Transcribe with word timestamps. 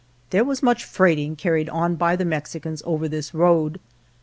There 0.31 0.43
was 0.43 0.63
much 0.63 0.83
freighting 0.83 1.35
carried 1.35 1.69
on 1.69 1.93
by 1.93 2.15
the 2.15 2.25
Mex 2.25 2.53
icans 2.53 2.81
over 2.87 3.07
this 3.07 3.35
road. 3.35 3.79